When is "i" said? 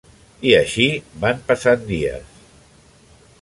0.51-0.53